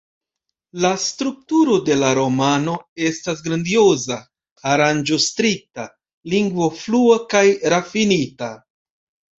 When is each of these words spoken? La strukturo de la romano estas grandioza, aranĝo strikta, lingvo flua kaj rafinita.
La 0.85 0.89
strukturo 1.01 1.75
de 1.89 1.97
la 2.05 2.09
romano 2.21 2.73
estas 3.09 3.45
grandioza, 3.49 4.19
aranĝo 4.73 5.23
strikta, 5.29 5.89
lingvo 6.35 6.75
flua 6.83 7.25
kaj 7.37 7.45
rafinita. 7.77 8.53